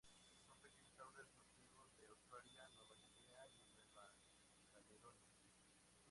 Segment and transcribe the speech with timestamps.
[0.47, 4.11] Son pequeños árboles nativos de Australia, Nueva Guinea y Nueva
[4.73, 5.29] Caledonia.